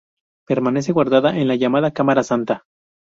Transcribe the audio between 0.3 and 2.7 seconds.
Permanece guardada en la llamada Cámara Santa.